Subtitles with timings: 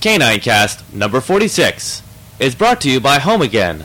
[0.00, 2.02] K9Cast number 46
[2.38, 3.84] is brought to you by HomeAgain.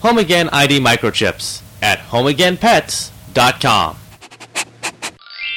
[0.00, 3.96] Home Again ID microchips at homeagainpets.com.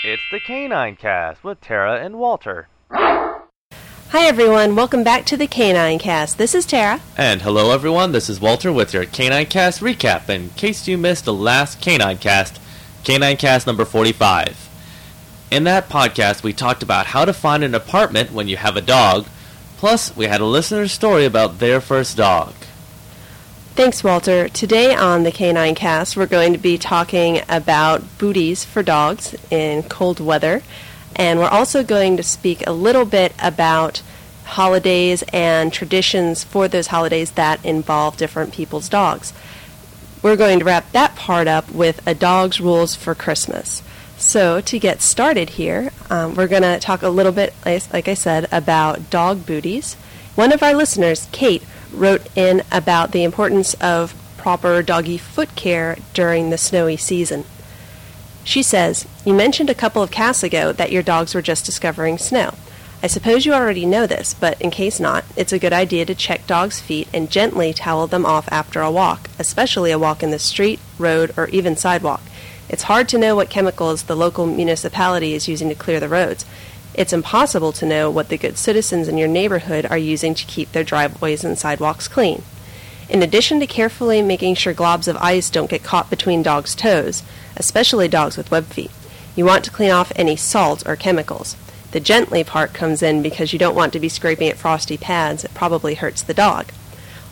[0.03, 2.67] It's the K9Cast with Tara and Walter.
[2.91, 6.37] Hi everyone, welcome back to the K9Cast.
[6.37, 7.01] This is Tara.
[7.17, 10.29] And hello everyone, this is Walter with your K9Cast recap.
[10.29, 12.59] In case you missed the last K9Cast,
[13.03, 14.69] Canine Cast number 45.
[15.49, 18.81] In that podcast, we talked about how to find an apartment when you have a
[18.81, 19.25] dog,
[19.77, 22.53] plus, we had a listener's story about their first dog.
[23.75, 24.47] Thanks, Walter.
[24.47, 30.19] Today on the K9Cast, we're going to be talking about booties for dogs in cold
[30.21, 30.63] weather,
[31.15, 34.01] and we're also going to speak a little bit about
[34.45, 39.33] holidays and traditions for those holidays that involve different people's dogs.
[40.21, 43.83] We're going to wrap that part up with a dog's rules for Christmas.
[44.17, 48.13] So, to get started here, um, we're going to talk a little bit, like I
[48.13, 49.95] said, about dog booties.
[50.35, 55.97] One of our listeners, Kate, wrote in about the importance of proper doggy foot care
[56.13, 57.43] during the snowy season.
[58.43, 62.17] She says, You mentioned a couple of casts ago that your dogs were just discovering
[62.17, 62.53] snow.
[63.03, 66.15] I suppose you already know this, but in case not, it's a good idea to
[66.15, 70.31] check dogs' feet and gently towel them off after a walk, especially a walk in
[70.31, 72.21] the street, road, or even sidewalk.
[72.67, 76.45] It's hard to know what chemicals the local municipality is using to clear the roads.
[76.93, 80.71] It's impossible to know what the good citizens in your neighborhood are using to keep
[80.71, 82.41] their driveways and sidewalks clean.
[83.07, 87.21] In addition to carefully making sure globs of ice don't get caught between dogs' toes,
[87.55, 88.91] especially dogs with web feet,
[89.35, 91.55] you want to clean off any salt or chemicals.
[91.91, 95.43] The gently part comes in because you don't want to be scraping at frosty pads,
[95.43, 96.71] it probably hurts the dog.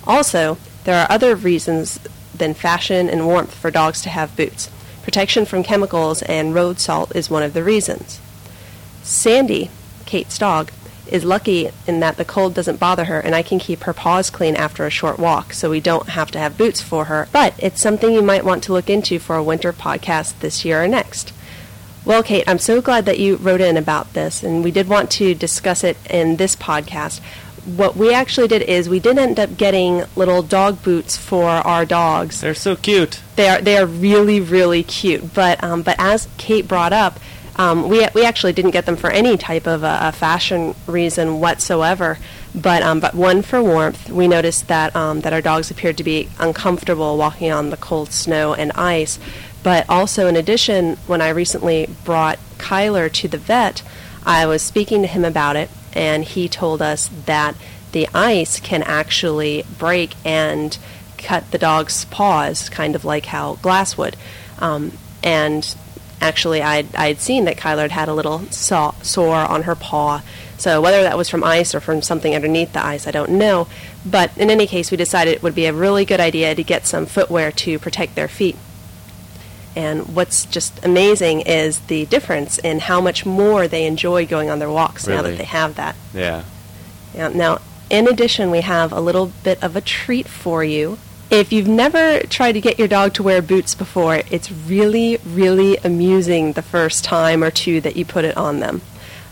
[0.06, 2.00] Also, there are other reasons
[2.36, 4.70] than fashion and warmth for dogs to have boots.
[5.04, 8.20] Protection from chemicals and road salt is one of the reasons.
[9.04, 9.70] Sandy,
[10.06, 10.72] Kate's dog,
[11.08, 14.30] is lucky in that the cold doesn't bother her and I can keep her paws
[14.30, 17.28] clean after a short walk, so we don't have to have boots for her.
[17.34, 20.84] But it's something you might want to look into for a winter podcast this year
[20.84, 21.34] or next.
[22.06, 25.12] Well, Kate, I'm so glad that you wrote in about this, and we did want
[25.12, 27.22] to discuss it in this podcast
[27.66, 31.86] what we actually did is we did end up getting little dog boots for our
[31.86, 32.42] dogs.
[32.42, 33.22] They're so cute.
[33.36, 35.34] They are they are really really cute.
[35.34, 37.20] But um, but as Kate brought up,
[37.56, 41.40] um, we we actually didn't get them for any type of a, a fashion reason
[41.40, 42.18] whatsoever.
[42.54, 44.10] But um, but one for warmth.
[44.10, 48.12] We noticed that um, that our dogs appeared to be uncomfortable walking on the cold
[48.12, 49.20] snow and ice.
[49.64, 53.82] But also in addition, when I recently brought Kyler to the vet,
[54.26, 57.56] I was speaking to him about it and he told us that
[57.92, 60.78] the ice can actually break and
[61.18, 64.16] cut the dog's paws, kind of like how glass would.
[64.60, 64.92] Um,
[65.24, 65.76] and
[66.20, 70.22] actually, I'd, I'd seen that Kyler had a little saw, sore on her paw.
[70.58, 73.68] So whether that was from ice or from something underneath the ice, I don't know.
[74.06, 76.86] But in any case, we decided it would be a really good idea to get
[76.86, 78.58] some footwear to protect their feet.
[79.76, 84.60] And what's just amazing is the difference in how much more they enjoy going on
[84.60, 85.18] their walks really?
[85.18, 85.96] now that they have that.
[86.14, 86.44] Yeah.
[87.14, 87.30] yeah.
[87.30, 90.98] Now, in addition, we have a little bit of a treat for you.
[91.30, 95.78] If you've never tried to get your dog to wear boots before, it's really, really
[95.78, 98.82] amusing the first time or two that you put it on them.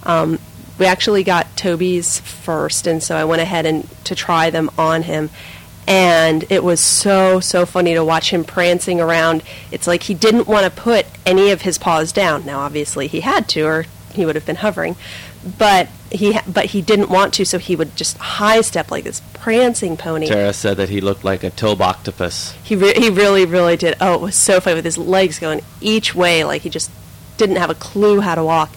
[0.03, 0.39] Um,
[0.79, 5.03] we actually got Toby's first, and so I went ahead and to try them on
[5.03, 5.29] him
[5.87, 9.43] and it was so so funny to watch him prancing around.
[9.71, 12.45] It's like he didn't want to put any of his paws down.
[12.45, 14.95] Now obviously he had to or he would have been hovering.
[15.57, 19.21] But he but he didn't want to so he would just high step like this
[19.33, 20.27] prancing pony.
[20.27, 23.95] Tara said that he looked like a tobe octopus he, re- he really really did.
[23.99, 26.91] Oh it was so funny with his legs going each way like he just
[27.37, 28.71] didn't have a clue how to walk.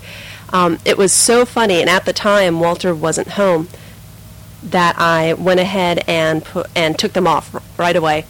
[0.51, 3.69] Um, it was so funny and at the time walter wasn't home
[4.65, 8.25] that I went ahead and put, and took them off right away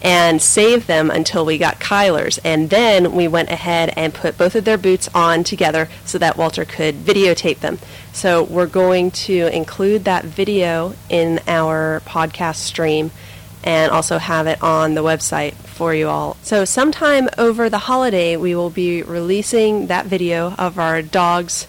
[0.00, 2.38] and saved them until we got Kyler's.
[2.38, 6.36] And then we went ahead and put both of their boots on together so that
[6.36, 7.78] Walter could videotape them.
[8.12, 13.10] So we're going to include that video in our podcast stream
[13.64, 16.36] and also have it on the website for you all.
[16.42, 21.66] So sometime over the holiday, we will be releasing that video of our dogs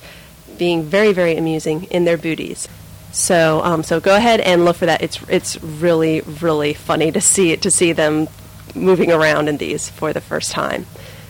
[0.58, 2.68] being very, very amusing in their booties.
[3.12, 5.02] So um, so go ahead and look for that.
[5.02, 8.28] It's it's really really funny to see to see them
[8.76, 10.86] moving around in these for the first time.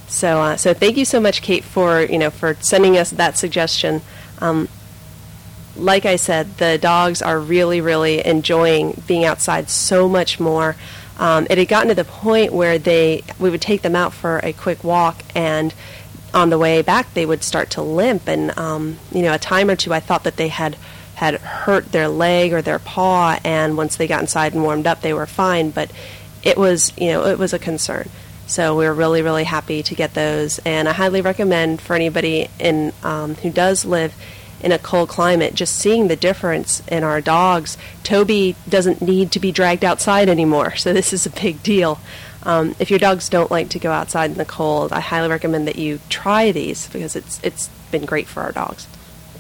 [0.08, 3.38] So uh, so thank you so much, Kate, for you know for sending us that
[3.38, 4.02] suggestion.
[4.40, 4.68] Um,
[5.76, 10.76] like I said, the dogs are really really enjoying being outside so much more.
[11.18, 14.40] Um, it had gotten to the point where they we would take them out for
[14.40, 15.74] a quick walk and
[16.34, 19.70] on the way back they would start to limp and um, you know a time
[19.70, 20.76] or two I thought that they had
[21.20, 25.02] had hurt their leg or their paw, and once they got inside and warmed up,
[25.02, 25.70] they were fine.
[25.70, 25.92] But
[26.44, 28.10] it was, you know, it was a concern.
[28.48, 32.48] So we were really, really happy to get those, and I highly recommend for anybody
[32.58, 34.16] in um, who does live
[34.62, 37.78] in a cold climate, just seeing the difference in our dogs.
[38.04, 42.00] Toby doesn't need to be dragged outside anymore, so this is a big deal.
[42.44, 45.68] Um, if your dogs don't like to go outside in the cold, I highly recommend
[45.68, 48.88] that you try these because it's it's been great for our dogs.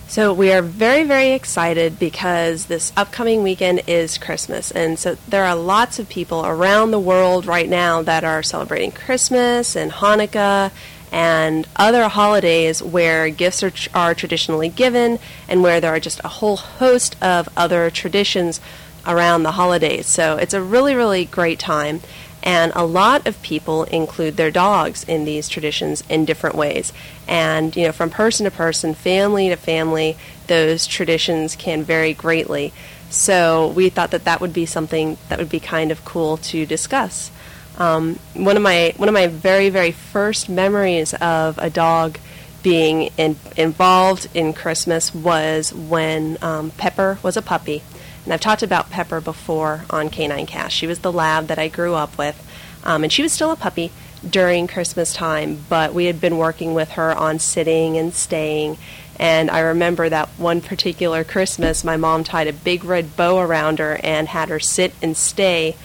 [0.09, 5.43] So we are very very excited because this upcoming weekend is Christmas, and so there
[5.43, 10.71] are lots of people around the world right now that are celebrating Christmas and Hanukkah
[11.11, 16.27] and other holidays where gifts are, are traditionally given and where there are just a
[16.27, 18.59] whole host of other traditions
[19.05, 20.07] around the holidays.
[20.07, 22.01] So it's a really, really great time.
[22.41, 26.93] And a lot of people include their dogs in these traditions in different ways.
[27.27, 32.73] And, you know, from person to person, family to family, those traditions can vary greatly.
[33.09, 36.65] So we thought that that would be something that would be kind of cool to
[36.65, 37.31] discuss.
[37.77, 42.19] Um, one of my one of my very very first memories of a dog
[42.61, 47.81] being in, involved in Christmas was when um, Pepper was a puppy,
[48.29, 50.69] and I've talked about Pepper before on K9Cast.
[50.69, 52.47] She was the lab that I grew up with,
[52.83, 53.91] um, and she was still a puppy
[54.23, 58.77] during Christmas time, but we had been working with her on sitting and staying.
[59.17, 63.79] And I remember that one particular Christmas, my mom tied a big red bow around
[63.79, 65.75] her and had her sit and stay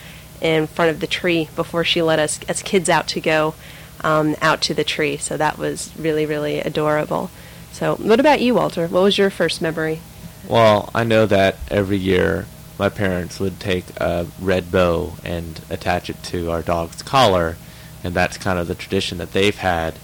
[0.42, 3.54] in front of the tree before she let us as kids out to go
[4.02, 5.16] um, out to the tree.
[5.16, 7.30] So that was really, really adorable.
[7.72, 8.86] So, what about you, Walter?
[8.86, 10.00] What was your first memory?
[10.48, 12.46] Well, I know that every year
[12.78, 17.56] my parents would take a red bow and attach it to our dog's collar,
[18.02, 19.94] and that's kind of the tradition that they've had.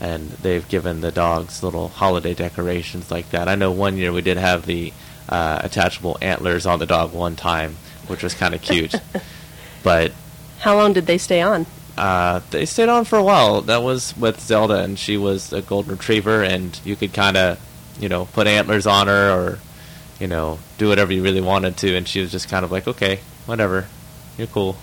[0.00, 3.46] And they've given the dogs little holiday decorations like that.
[3.48, 4.92] I know one year we did have the
[5.28, 7.76] uh, attachable antlers on the dog one time,
[8.08, 8.94] which was kind of cute.
[9.82, 10.12] But
[10.60, 11.66] how long did they stay on?
[11.96, 13.60] Uh, they stayed on for a while.
[13.62, 17.60] That was with Zelda, and she was a golden retriever, and you could kind of,
[17.98, 19.58] you know, put antlers on her or,
[20.22, 22.86] you know, do whatever you really wanted to, and she was just kind of like,
[22.86, 23.88] okay, whatever,
[24.38, 24.76] you're cool.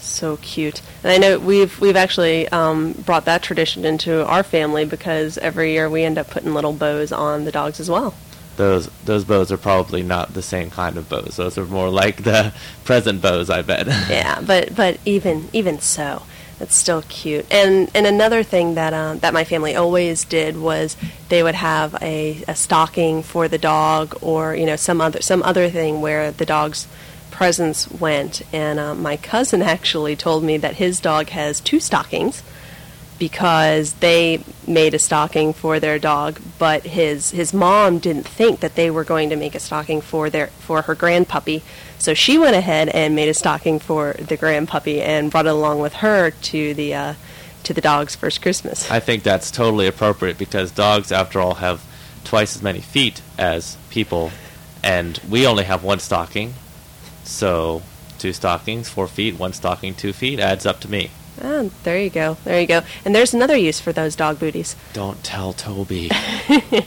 [0.00, 4.84] So cute, and I know we've we've actually um, brought that tradition into our family
[4.84, 8.14] because every year we end up putting little bows on the dogs as well
[8.56, 11.36] those those bows are probably not the same kind of bows.
[11.36, 12.52] Those are more like the
[12.84, 13.86] present bows, I bet.
[13.86, 16.22] yeah, but but even even so,
[16.60, 17.46] it's still cute.
[17.52, 20.96] And and another thing that um, that my family always did was
[21.28, 25.42] they would have a, a stocking for the dog, or you know some other some
[25.42, 26.86] other thing where the dog's
[27.30, 28.42] presents went.
[28.52, 32.42] And uh, my cousin actually told me that his dog has two stockings
[33.28, 38.74] because they made a stocking for their dog, but his his mom didn't think that
[38.74, 41.62] they were going to make a stocking for their for her grandpuppy.
[41.98, 45.78] So she went ahead and made a stocking for the grandpuppy and brought it along
[45.78, 47.14] with her to the uh,
[47.62, 48.90] to the dog's first Christmas.
[48.90, 51.82] I think that's totally appropriate because dogs, after all, have
[52.24, 54.32] twice as many feet as people,
[54.82, 56.52] and we only have one stocking.
[57.24, 57.80] So
[58.18, 61.10] two stockings, four feet, one stocking, two feet adds up to me.
[61.42, 62.36] Oh, there you go.
[62.44, 62.82] There you go.
[63.04, 64.76] And there's another use for those dog booties.
[64.92, 66.10] Don't tell Toby.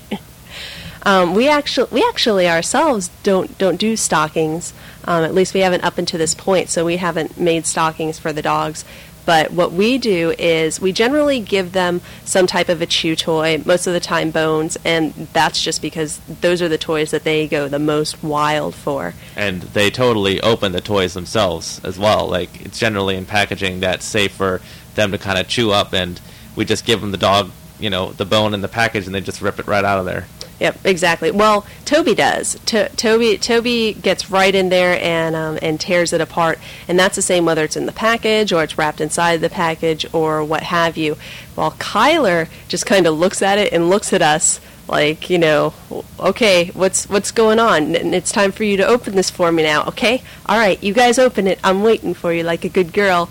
[1.03, 4.73] um, we actually, we actually ourselves don't don't do stockings.
[5.05, 6.69] Um, at least we haven't up until this point.
[6.69, 8.83] So we haven't made stockings for the dogs.
[9.27, 13.61] But what we do is we generally give them some type of a chew toy,
[13.65, 17.45] most of the time bones, and that's just because those are the toys that they
[17.45, 19.13] go the most wild for.
[19.35, 22.25] And they totally open the toys themselves as well.
[22.25, 24.61] Like it's generally in packaging that's safe for
[24.95, 26.21] them to kind of chew up, and
[26.55, 29.19] we just give them the dog, you know, the bone in the package, and they
[29.19, 30.25] just rip it right out of there.
[30.59, 31.29] Yep, exactly.
[31.29, 32.59] Well, Toby does.
[32.65, 37.15] To- Toby Toby gets right in there and um, and tears it apart, and that's
[37.15, 40.63] the same whether it's in the package or it's wrapped inside the package or what
[40.63, 41.15] have you.
[41.53, 45.73] While Kyler just kind of looks at it and looks at us like, you know,
[46.19, 47.95] okay, what's what's going on?
[47.95, 49.83] And it's time for you to open this for me now.
[49.85, 51.59] Okay, all right, you guys open it.
[51.63, 53.29] I'm waiting for you like a good girl.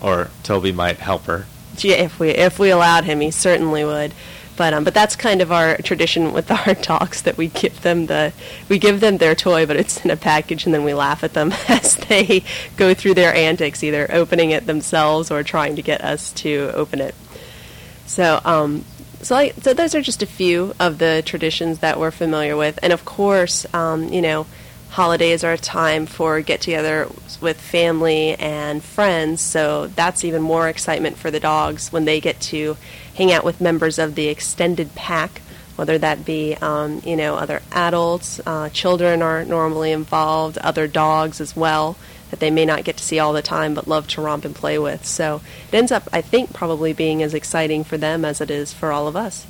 [0.00, 1.46] Or Toby might help her.
[1.78, 4.12] Yeah, if we if we allowed him, he certainly would.
[4.56, 8.06] But um, but that's kind of our tradition with our dogs that we give them
[8.06, 8.32] the
[8.68, 11.32] we give them their toy, but it's in a package, and then we laugh at
[11.32, 12.44] them as they
[12.76, 17.00] go through their antics, either opening it themselves or trying to get us to open
[17.00, 17.14] it.
[18.06, 18.84] So um,
[19.22, 22.78] so I, so those are just a few of the traditions that we're familiar with,
[22.82, 24.46] and of course, um, you know
[24.90, 27.08] holidays are a time for get together
[27.40, 32.38] with family and friends, so that's even more excitement for the dogs when they get
[32.40, 32.76] to
[33.14, 35.42] hang out with members of the extended pack
[35.76, 41.40] whether that be um, you know other adults, uh, children are normally involved, other dogs
[41.40, 41.96] as well
[42.30, 44.54] that they may not get to see all the time but love to romp and
[44.54, 45.04] play with.
[45.04, 48.72] So it ends up, I think, probably being as exciting for them as it is
[48.72, 49.46] for all of us.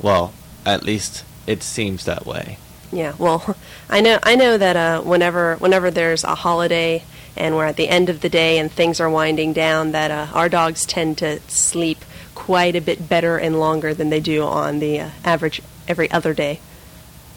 [0.00, 0.32] Well,
[0.64, 2.58] at least it seems that way.
[2.90, 3.56] Yeah, well,
[3.90, 7.02] I know I know that uh, whenever whenever there's a holiday
[7.36, 10.28] and we're at the end of the day and things are winding down, that uh,
[10.32, 11.98] our dogs tend to sleep
[12.36, 16.32] quite a bit better and longer than they do on the uh, average every other
[16.32, 16.60] day.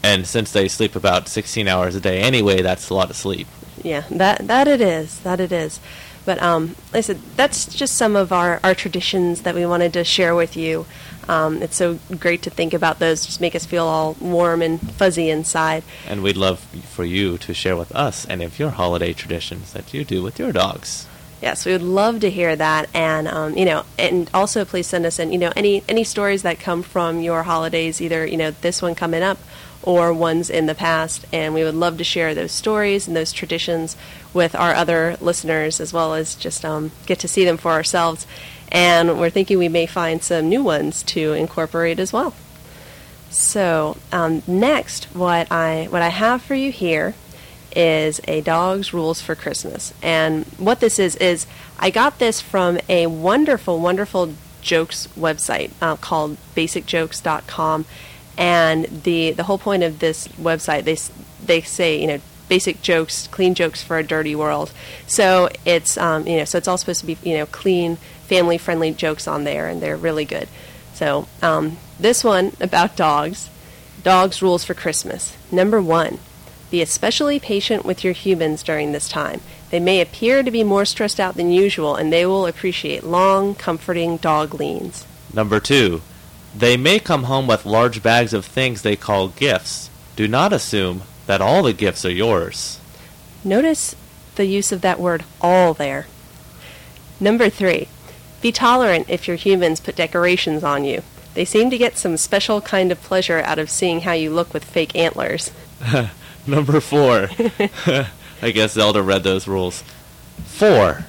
[0.04, 3.48] And since they sleep about 16 hours a day anyway, that's a lot of sleep.
[3.82, 5.18] Yeah, that that it is.
[5.20, 5.80] That it is.
[6.24, 9.92] But um, like I said, that's just some of our, our traditions that we wanted
[9.94, 10.86] to share with you.
[11.28, 14.80] Um, it's so great to think about those, just make us feel all warm and
[14.92, 15.82] fuzzy inside.
[16.06, 19.94] And we'd love for you to share with us any of your holiday traditions that
[19.94, 21.06] you do with your dogs.
[21.40, 25.06] Yes, we would love to hear that, and um, you know, and also please send
[25.06, 28.50] us in, you know, any any stories that come from your holidays, either you know
[28.50, 29.38] this one coming up
[29.82, 33.32] or ones in the past, and we would love to share those stories and those
[33.32, 33.96] traditions
[34.34, 38.26] with our other listeners, as well as just um, get to see them for ourselves.
[38.70, 42.34] And we're thinking we may find some new ones to incorporate as well.
[43.30, 47.14] So um, next, what I what I have for you here
[47.76, 49.94] is a dog's rules for Christmas.
[50.02, 51.46] And what this is, is
[51.78, 57.84] I got this from a wonderful, wonderful jokes website uh, called basicjokes.com.
[58.36, 60.96] And the, the whole point of this website, they,
[61.44, 64.72] they say, you know, basic jokes, clean jokes for a dirty world.
[65.06, 67.96] So it's, um, you know, so it's all supposed to be, you know, clean,
[68.26, 70.48] family friendly jokes on there, and they're really good.
[70.94, 73.48] So um, this one about dogs,
[74.02, 75.36] dogs rules for Christmas.
[75.50, 76.18] Number one,
[76.70, 79.40] be especially patient with your humans during this time.
[79.70, 83.54] They may appear to be more stressed out than usual, and they will appreciate long,
[83.54, 85.06] comforting dog leans.
[85.32, 86.02] Number two,
[86.56, 89.90] they may come home with large bags of things they call gifts.
[90.16, 92.80] Do not assume that all the gifts are yours.
[93.44, 93.94] Notice
[94.34, 96.06] the use of that word all there.
[97.20, 97.88] Number three,
[98.42, 101.02] be tolerant if your humans put decorations on you.
[101.34, 104.52] They seem to get some special kind of pleasure out of seeing how you look
[104.52, 105.52] with fake antlers.
[106.46, 107.28] Number four.
[108.42, 109.84] I guess Zelda read those rules.
[110.44, 111.04] Four.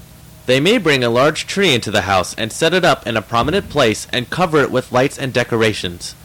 [0.45, 3.21] They may bring a large tree into the house and set it up in a
[3.21, 6.15] prominent place and cover it with lights and decorations.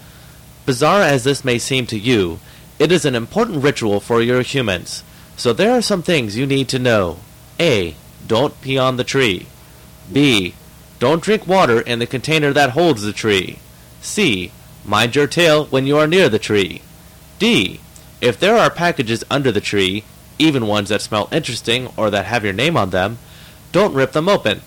[0.64, 2.40] Bizarre as this may seem to you,
[2.78, 5.04] it is an important ritual for your humans,
[5.36, 7.18] so there are some things you need to know.
[7.60, 7.94] A.
[8.26, 9.46] Don't pee on the tree.
[10.12, 10.54] B.
[10.98, 13.60] Don't drink water in the container that holds the tree.
[14.00, 14.50] C.
[14.84, 16.82] Mind your tail when you are near the tree.
[17.38, 17.80] D.
[18.20, 20.04] If there are packages under the tree,
[20.38, 23.18] even ones that smell interesting or that have your name on them,
[23.73, 24.62] don't rip them open.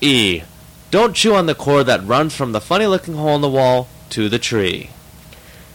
[0.00, 0.42] E.
[0.90, 3.88] Don't chew on the cord that runs from the funny looking hole in the wall
[4.10, 4.90] to the tree.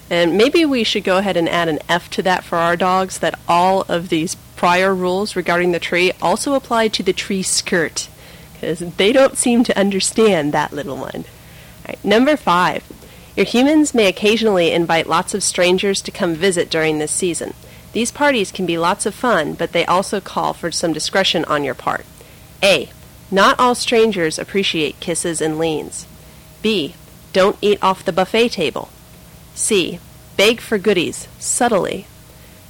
[0.09, 3.19] And maybe we should go ahead and add an F to that for our dogs
[3.19, 8.07] that all of these prior rules regarding the tree also apply to the tree skirt.
[8.53, 11.25] Because they don't seem to understand that little one.
[12.03, 12.83] number five.
[13.35, 17.53] Your humans may occasionally invite lots of strangers to come visit during this season.
[17.91, 21.63] These parties can be lots of fun, but they also call for some discretion on
[21.63, 22.05] your part.
[22.63, 22.89] A.
[23.29, 26.05] Not all strangers appreciate kisses and leans.
[26.61, 26.95] B.
[27.33, 28.89] Don't eat off the buffet table.
[29.53, 29.99] C.
[30.37, 32.07] Beg for goodies, subtly.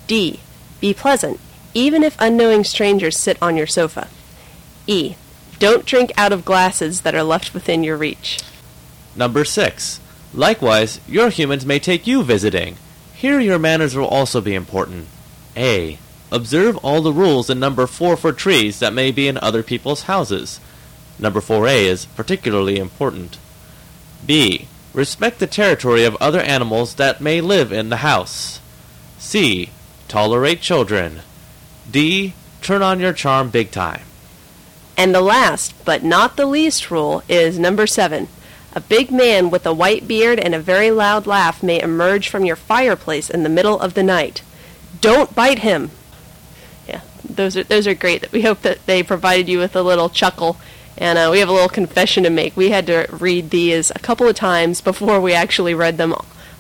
[0.07, 0.39] D.
[0.79, 1.39] Be pleasant,
[1.73, 4.07] even if unknowing strangers sit on your sofa.
[4.87, 5.15] E.
[5.59, 8.39] Don't drink out of glasses that are left within your reach.
[9.15, 9.99] Number 6.
[10.35, 12.75] Likewise, your humans may take you visiting.
[13.13, 15.07] Here your manners will also be important.
[15.55, 15.97] A.
[16.29, 20.03] Observe all the rules in number 4 for trees that may be in other people's
[20.03, 20.59] houses.
[21.17, 23.37] Number 4A is particularly important.
[24.25, 24.67] B.
[24.93, 28.59] Respect the territory of other animals that may live in the house.
[29.17, 29.69] C.
[30.09, 31.21] Tolerate children.
[31.89, 32.33] D.
[32.61, 34.01] Turn on your charm big time.
[34.97, 38.27] And the last, but not the least rule, is number 7.
[38.75, 42.43] A big man with a white beard and a very loud laugh may emerge from
[42.43, 44.41] your fireplace in the middle of the night.
[44.99, 45.91] Don't bite him.
[46.85, 48.29] Yeah, those are those are great.
[48.33, 50.57] We hope that they provided you with a little chuckle.
[50.97, 52.55] And uh, we have a little confession to make.
[52.55, 56.13] We had to read these a couple of times before we actually read them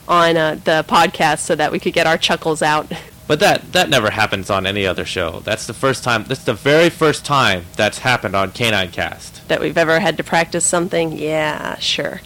[0.07, 2.91] on uh, the podcast so that we could get our chuckles out.
[3.27, 5.39] But that that never happens on any other show.
[5.39, 6.25] That's the first time.
[6.25, 9.47] That's the very first time that's happened on Canine Cast.
[9.47, 11.17] That we've ever had to practice something.
[11.17, 12.21] Yeah, sure.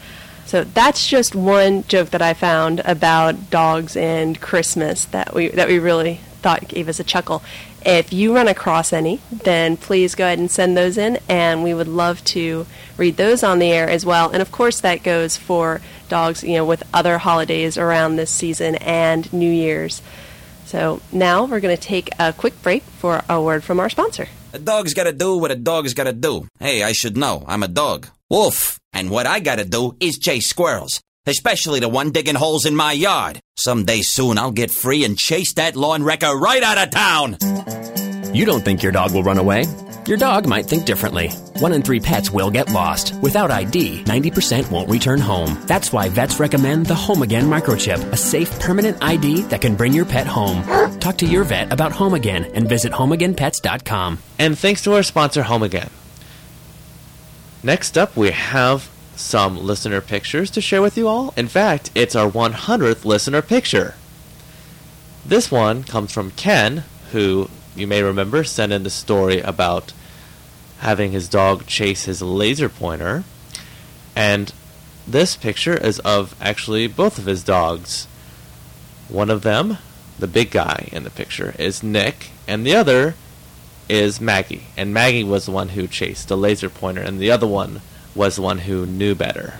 [0.45, 5.67] So that's just one joke that I found about dogs and Christmas that we that
[5.67, 7.43] we really thought gave us a chuckle.
[7.85, 11.73] If you run across any, then please go ahead and send those in, and we
[11.73, 12.65] would love to
[12.97, 14.29] read those on the air as well.
[14.29, 15.79] And of course, that goes for
[16.09, 20.01] dogs, you know, with other holidays around this season and New Year's.
[20.69, 24.27] So now we're going to take a quick break for a word from our sponsor.
[24.53, 26.47] A dog's gotta do what a dog's gotta do.
[26.59, 27.43] Hey, I should know.
[27.47, 28.07] I'm a dog.
[28.29, 28.79] Woof.
[28.93, 31.01] And what I gotta do is chase squirrels.
[31.25, 33.39] Especially the one digging holes in my yard.
[33.57, 37.37] Someday soon I'll get free and chase that lawn wrecker right out of town.
[38.33, 39.65] You don't think your dog will run away?
[40.07, 41.29] Your dog might think differently.
[41.59, 43.13] One in three pets will get lost.
[43.21, 45.61] Without ID, 90% won't return home.
[45.67, 50.05] That's why vets recommend the HomeAgain microchip, a safe, permanent ID that can bring your
[50.05, 50.63] pet home.
[50.99, 54.19] Talk to your vet about HomeAgain and visit homeagainpets.com.
[54.39, 55.89] And thanks to our sponsor, HomeAgain.
[57.61, 61.33] Next up, we have some listener pictures to share with you all.
[61.35, 63.95] In fact, it's our 100th listener picture.
[65.25, 69.93] This one comes from Ken, who you may remember sent in the story about
[70.79, 73.23] having his dog chase his laser pointer.
[74.15, 74.53] And
[75.07, 78.07] this picture is of actually both of his dogs.
[79.07, 79.77] One of them,
[80.17, 83.15] the big guy in the picture, is Nick, and the other
[83.87, 84.65] is Maggie.
[84.77, 87.81] And Maggie was the one who chased the laser pointer, and the other one
[88.13, 89.55] was the one who knew better.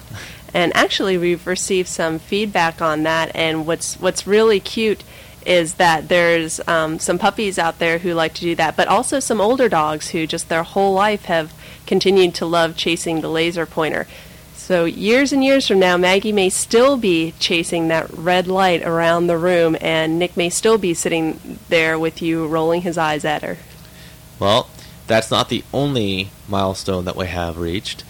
[0.53, 3.31] And actually, we've received some feedback on that.
[3.35, 5.03] And what's what's really cute
[5.49, 9.19] is that there's um, some puppies out there who like to do that, but also
[9.19, 11.51] some older dogs who just their whole life have
[11.87, 14.05] continued to love chasing the laser pointer.
[14.53, 19.25] So years and years from now, Maggie may still be chasing that red light around
[19.25, 23.41] the room, and Nick may still be sitting there with you, rolling his eyes at
[23.41, 23.57] her.
[24.37, 24.69] Well,
[25.07, 28.03] that's not the only milestone that we have reached.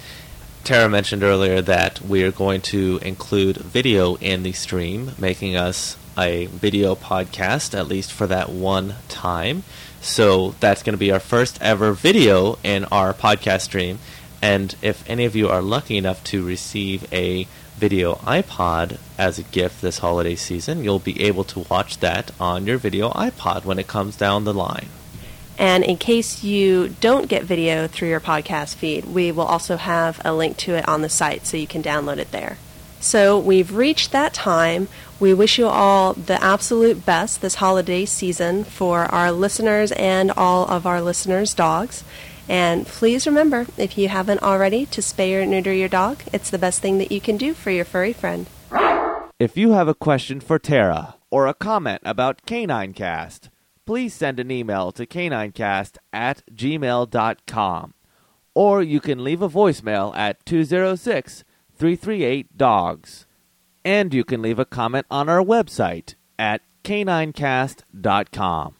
[0.66, 5.96] Tara mentioned earlier that we are going to include video in the stream, making us
[6.20, 9.64] a video podcast, at least for that one time.
[10.02, 14.00] So that's going to be our first ever video in our podcast stream.
[14.42, 19.44] And if any of you are lucky enough to receive a video iPod as a
[19.44, 23.80] gift this holiday season, you'll be able to watch that on your video iPod when
[23.80, 24.88] it comes down the line.
[25.58, 30.22] And in case you don't get video through your podcast feed, we will also have
[30.24, 32.58] a link to it on the site so you can download it there.
[33.00, 34.88] So we've reached that time.
[35.20, 40.68] We wish you all the absolute best this holiday season for our listeners and all
[40.68, 42.04] of our listeners' dogs.
[42.48, 46.22] And please remember, if you haven't already, to spay or neuter your dog.
[46.34, 48.48] It's the best thing that you can do for your furry friend.
[49.38, 53.50] If you have a question for Tara or a comment about K9Cast,
[53.86, 57.94] please send an email to k9cast at gmail.com.
[58.54, 61.44] Or you can leave a voicemail at 206
[61.80, 63.26] 338 DOGS.
[63.86, 68.76] And you can leave a comment on our website at k9cast.com.